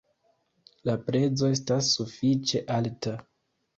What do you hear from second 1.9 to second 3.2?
sufiĉe alta.